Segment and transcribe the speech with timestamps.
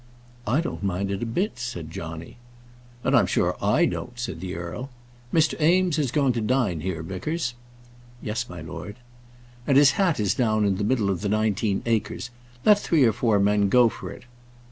[0.47, 2.37] "I don't mind it a bit," said Johnny.
[3.03, 4.89] "And I'm sure I don't," said the earl.
[5.31, 5.61] "Mr.
[5.61, 7.53] Eames is going to dine here, Vickers."
[8.19, 8.95] "Yes, my lord."
[9.67, 12.31] "And his hat is down in the middle of the nineteen acres.
[12.65, 14.23] Let three or four men go for it."